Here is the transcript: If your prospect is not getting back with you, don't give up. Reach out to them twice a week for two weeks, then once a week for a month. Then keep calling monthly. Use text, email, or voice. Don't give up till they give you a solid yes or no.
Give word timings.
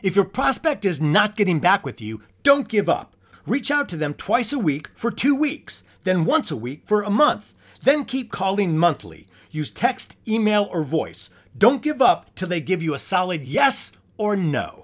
If 0.00 0.14
your 0.14 0.24
prospect 0.24 0.84
is 0.84 1.00
not 1.00 1.34
getting 1.34 1.58
back 1.58 1.84
with 1.84 2.00
you, 2.00 2.22
don't 2.44 2.68
give 2.68 2.88
up. 2.88 3.16
Reach 3.46 3.70
out 3.70 3.88
to 3.88 3.96
them 3.96 4.14
twice 4.14 4.52
a 4.52 4.58
week 4.58 4.88
for 4.94 5.10
two 5.10 5.34
weeks, 5.34 5.82
then 6.04 6.24
once 6.24 6.52
a 6.52 6.56
week 6.56 6.82
for 6.84 7.02
a 7.02 7.10
month. 7.10 7.54
Then 7.82 8.04
keep 8.04 8.30
calling 8.30 8.78
monthly. 8.78 9.26
Use 9.50 9.70
text, 9.72 10.16
email, 10.28 10.68
or 10.70 10.84
voice. 10.84 11.30
Don't 11.56 11.82
give 11.82 12.00
up 12.00 12.32
till 12.36 12.46
they 12.46 12.60
give 12.60 12.80
you 12.82 12.94
a 12.94 12.98
solid 12.98 13.44
yes 13.44 13.92
or 14.16 14.36
no. 14.36 14.76